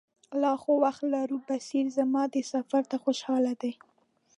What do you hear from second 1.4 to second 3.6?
بصیر زما دې سفر ته خوشاله